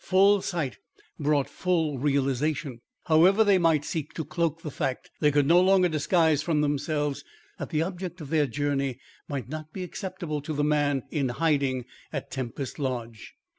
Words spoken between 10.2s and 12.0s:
to the man in hiding